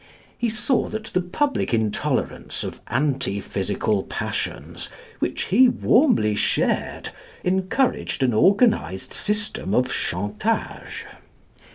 He 0.35 0.49
saw 0.49 0.87
that 0.89 1.03
the 1.13 1.21
public 1.21 1.75
intolerance 1.75 2.63
of 2.63 2.83
"antiphysical 2.85 4.09
passions," 4.09 4.89
which 5.19 5.43
he 5.43 5.69
warmly 5.69 6.33
shared, 6.33 7.11
encouraged 7.43 8.23
an 8.23 8.33
organised 8.33 9.13
system 9.13 9.75
of 9.75 9.91
chantage. 9.93 11.05